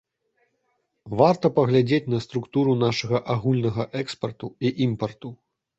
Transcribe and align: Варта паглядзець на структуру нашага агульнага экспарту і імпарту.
Варта 1.19 1.45
паглядзець 1.59 2.11
на 2.15 2.23
структуру 2.25 2.73
нашага 2.87 3.17
агульнага 3.35 3.83
экспарту 4.05 4.55
і 4.65 4.79
імпарту. 4.89 5.29